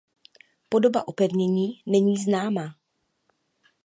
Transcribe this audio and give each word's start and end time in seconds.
Podoba 0.69 1.01
opevnění 1.07 1.69
není 1.85 2.17
známá. 2.17 2.75